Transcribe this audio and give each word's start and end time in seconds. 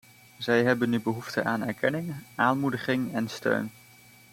Zij 0.37 0.63
hebben 0.63 0.89
nu 0.89 0.99
behoefte 1.01 1.43
aan 1.43 1.65
erkenning, 1.67 2.15
aanmoediging 2.35 3.13
en 3.13 3.27
steun. 3.29 3.71